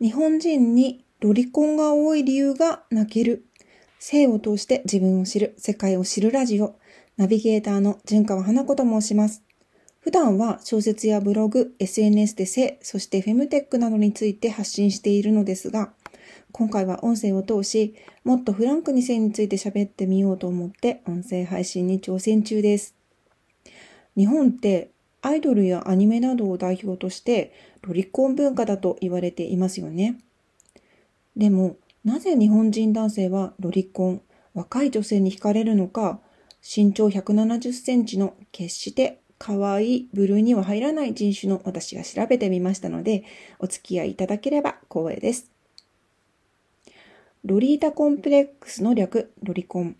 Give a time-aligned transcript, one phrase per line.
[0.00, 3.44] 日本人にロリコンが多い理由が泣ける。
[3.98, 6.76] 性を通して自分を知る、世界を知るラジオ。
[7.18, 9.42] ナビゲーターの純川花子と申します。
[10.00, 15.92] 普段は小説やブログ、SNS で性、そしてフェムテックなどについて発信しているのですが、
[16.50, 17.94] 今回は音声を通し、
[18.24, 22.94] もっとフランクに性について喋ってみようと思って音声配信に挑戦中です。
[24.16, 24.92] 日本って
[25.22, 27.52] アイドルやアニメなどを代表として
[27.82, 30.18] ロリコン文化だと言われていますよね。
[31.36, 34.22] でも、なぜ日本人男性はロリコン、
[34.54, 36.20] 若い女性に惹かれるのか、
[36.62, 43.24] 身長170センチの決して可愛いブルーには入らない人種の私が調べてみましたので、
[43.58, 45.50] お付き合いいただければ光栄です。
[47.44, 49.96] ロリータコンプレックスの略、ロリコン。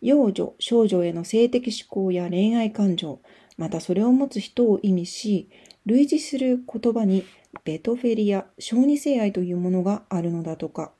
[0.00, 3.20] 幼女、少女への性的思考や恋愛感情、
[3.56, 5.48] またそれを持つ人を意味し、
[5.86, 7.24] 類似する言葉に
[7.64, 10.92] ベトフェリア、小児性愛というものがあるのだとか。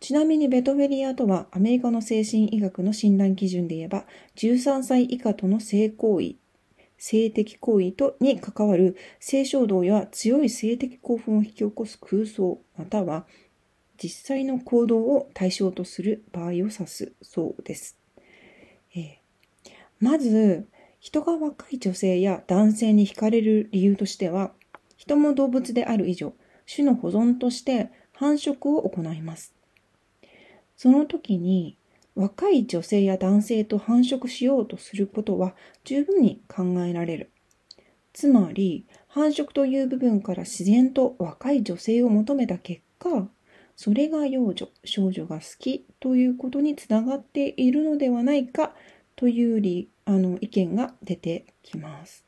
[0.00, 4.04] ちなみにベトフェリアとはアメリカの精神医学の診断基準で言えば
[4.36, 6.34] 13歳以下との性行為、
[6.98, 13.26] 性的行為とに関わる性衝動や強い性的興奮を引き起こす空想または
[14.02, 17.96] 実際の行動を対象とする場合を指すそうです。
[18.94, 20.68] えー、まず
[21.00, 24.52] 人が若い女性や男性に惹かれる理由としては、
[24.96, 26.34] 人も動物である以上、
[26.72, 29.54] 種の保存として繁殖を行います。
[30.76, 31.78] その時に、
[32.14, 37.30] 若い女性や男性と繁殖しようとすることは十分に考えられる。
[38.14, 43.28] つまり、繁殖という部分から自然と若い女性を求めた結果、
[43.76, 48.74] それが幼女、少女が好きということにつながっているのではないか
[49.14, 52.24] という理あの意見が出てきます。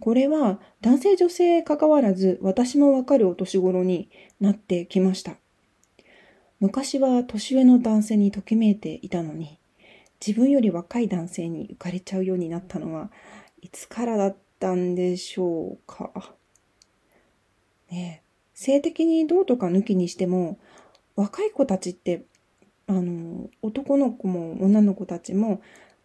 [0.00, 5.36] これは男性女性関わらず私もわかるお年頃になってきました。
[6.60, 9.58] 昔は年上の男性にときめいていたのに
[10.24, 13.10] 自分より若い男性に浮かれちゃうようになったのは
[13.60, 16.34] いつからだったんでしょうか。
[17.90, 18.22] ね
[18.54, 20.58] 性的にどうとか抜きにしても
[21.16, 22.24] 若い子たちって
[22.86, 25.62] あの男の子も女の子たちも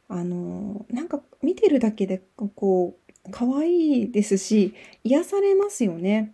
[0.07, 2.21] あのなんか見てるだけで
[2.55, 2.95] こ
[3.25, 4.73] う可愛いですし
[5.03, 6.33] 癒されますよね。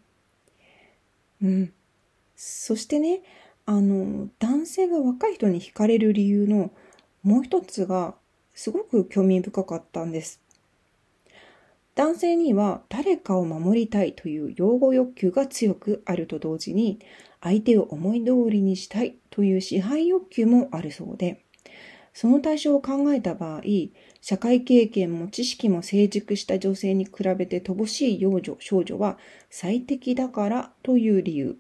[1.42, 1.74] うん、
[2.36, 3.22] そしてね
[3.66, 6.72] あの男性が若い人に惹かれる理由の
[7.24, 8.16] もう一つが
[8.54, 10.43] すごく興味深かったんです。
[11.96, 17.00] 男性には誰かを守りたいという擁護欲求が強くあると同時に
[17.42, 21.44] 相手を思い通りにしたいという支配欲求もあるそうで
[22.14, 23.62] その対象を考えた場合
[24.22, 29.18] 社会経験も知識も成熟した女性に比べて乏しい幼女少女は
[29.50, 31.58] 最適だからという理由。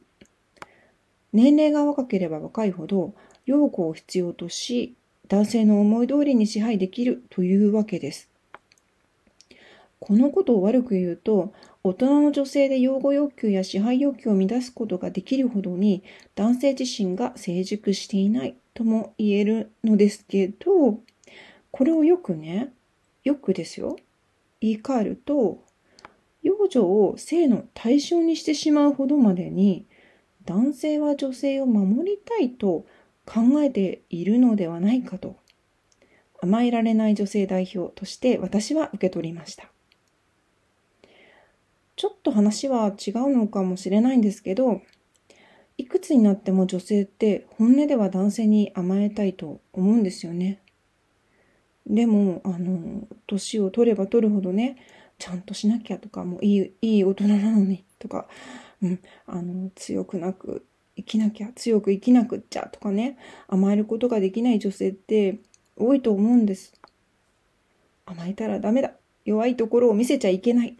[1.33, 3.15] 年齢が若ければ若いほど
[3.45, 4.95] 養護を必要とし
[5.27, 8.29] 男性の思い通りに支配できるというわけです。
[10.05, 16.03] このことを悪く言うと、大人の女性で養護欲求や支配欲求を乱すことができるほどに
[16.35, 20.99] 男性自身が成熟していないとも言えるのですけど、
[21.71, 22.73] これをよくね、
[23.23, 23.95] よくですよ、
[24.59, 25.63] 言い換えると、
[26.41, 29.87] 幼女を性の対象にしてしまうほどまでに
[30.43, 32.85] 男性は女性を守りたいと
[33.25, 35.37] 考えているのではないかと
[36.41, 39.72] 甘えられない女性代表として私は受け取りました。
[42.03, 44.81] ちょっと話は違うのかもしれないんですけど、
[45.77, 50.59] いくつになっても女性って本音では男性に甘えたいと思うんですよね。
[51.87, 54.75] でも、あの、年を取れば取るほどね、
[55.17, 58.27] ちゃんとしなきゃとか、もういい、いい大人なのにとか、
[58.81, 60.65] うん、あの、強くなく
[60.97, 65.39] 生きなきゃ、強く生きなくっちゃとかね、甘えることができない女性って
[65.77, 66.73] 多いと思うんです。
[68.05, 68.91] 甘えたらダメだ。
[69.23, 70.75] 弱いところを見せちゃいけない。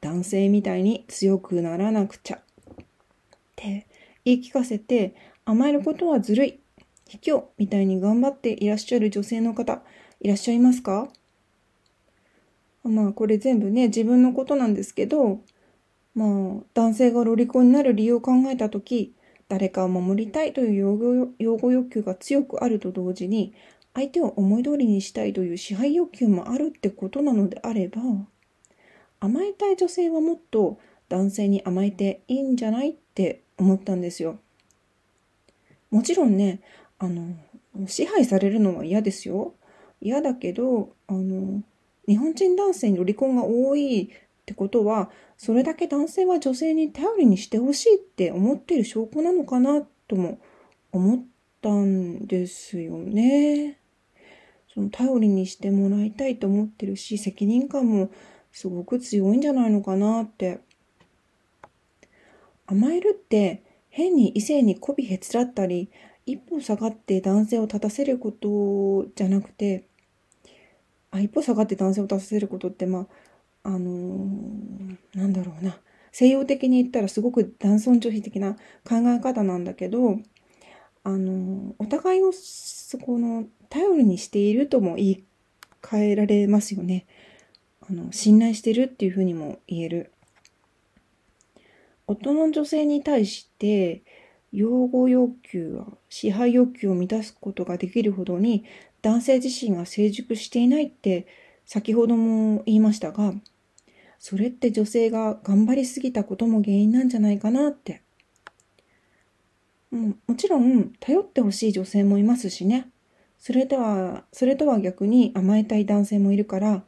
[0.00, 2.36] 男性みたいに強くならなくちゃ。
[2.36, 2.40] っ
[3.56, 3.86] て
[4.24, 5.14] 言い聞かせて
[5.44, 6.60] 甘えることはずるい。
[7.08, 9.82] 卑怯みたいに頑張っていらっしゃる女性の方
[10.20, 11.08] いらっしゃいますか？
[12.84, 15.40] まあこれ全部ね自分のことなんですけど
[16.14, 19.14] まあ男性がロリコンになる理由を考えた時
[19.48, 20.74] 誰かを守りたいという
[21.38, 23.54] 養護欲求が強くあると同時に
[23.94, 28.02] 相手を思い通りにしたいという支配欲求もあるってことなのであれば
[29.20, 30.78] 甘えたい女性はもっと
[31.08, 34.38] 男性に甘えていいんじゃないって思ったんですよ。
[35.90, 36.60] もちろんね、
[36.98, 37.34] あの、
[37.86, 39.54] 支配されるのは嫌ですよ。
[40.00, 41.62] 嫌だけど、あの、
[42.06, 44.08] 日本人男性にロリコンが多いっ
[44.44, 50.38] てことは、それだけ男性は女性に頼りにしてほしいって思ってる証拠なのかなとも
[50.92, 51.22] 思っ
[51.60, 53.78] たんですよね。
[54.72, 58.10] その頼りにしてもらいたいと思ってるし、責任感も
[58.58, 60.58] すごく強いんじゃないのかなって。
[62.66, 65.92] 甘えるって変に異性に媚びへつらったり、
[66.26, 69.84] 一歩下がって男性を立たせることじゃなくて、
[71.12, 73.06] あ一歩下がって男性を立たせることって、ま
[73.62, 75.78] あ、あのー、なんだろうな。
[76.10, 80.18] 西洋的に言ったらすごく男尊女卑的な考え方なんだけど、
[81.04, 85.24] あの、お互いをそこの頼りにしているとも言い
[85.80, 87.06] 換えられますよね。
[87.90, 90.12] あの、信頼してるっていうふうにも言える。
[92.06, 94.02] 夫の女性に対して、
[94.52, 98.64] 養護要求は支配欲求を満たすことができるほどに
[99.02, 101.26] 男性自身が成熟していないって
[101.66, 103.34] 先ほども言いましたが、
[104.18, 108.00] それって女性が頑張りすぎたことも原因なんじゃないかなって
[109.90, 112.88] ももちろん頼ってほしい女性もいますしね。
[113.38, 116.82] それとは、それとは逆に甘えたい男性もいるから、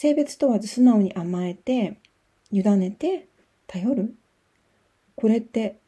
[0.00, 1.98] 性別問わず素直に甘えて、
[2.52, 3.26] 委ねて、
[3.66, 4.14] 頼る。
[5.16, 5.80] これって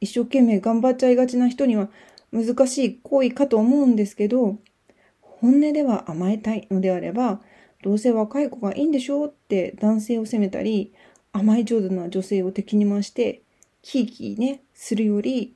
[0.00, 1.90] 一生懸命頑張っちゃいがちな人には
[2.32, 4.56] 難しい行為かと思うんですけど、
[5.20, 7.42] 本音では甘えたいのであれば、
[7.82, 10.94] どうせ若い子がいいんでしょうって男性を責めたり、
[11.32, 13.42] 甘い上手な女性を敵に回して、
[13.82, 15.54] キーキーね、するより、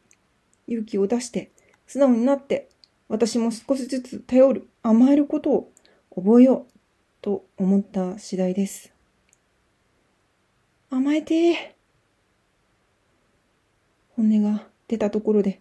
[0.67, 1.52] 勇気を出して、
[1.87, 2.69] 素直になって、
[3.08, 5.73] 私も少しずつ頼る、甘えることを
[6.14, 6.78] 覚えよう。
[7.20, 8.93] と思った次第です。
[10.91, 11.76] 甘えて
[14.17, 15.61] 本音が出たところで、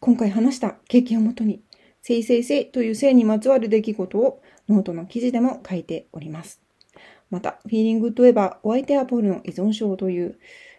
[0.00, 1.62] 今回話した経験をもとに、
[2.00, 6.62] せいせいせいという性にまつわる出来事をノートの記事でも書いております。
[7.28, 10.38] また、フィーリングといえば、お相手はポールの依存症という、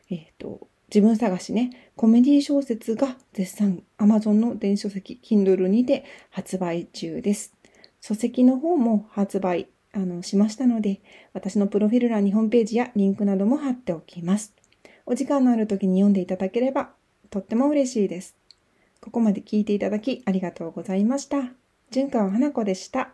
[0.10, 7.56] えっ、ー、と、自分探しね、コメディ小説が絶賛 Amazon の電子書籍 Kindle にて発売中です。
[8.02, 11.02] 書籍の方も発売あのしましたので、
[11.34, 14.54] 私のプロフィール欄にホームページやリンクなども貼っておきます。
[15.06, 16.92] お時間のある時に読んでいただければ
[17.30, 18.36] とっても嬉しいです。
[19.00, 21.52] ここまで聞いていただきありがとうございました。
[21.92, 23.14] 純川花子でした。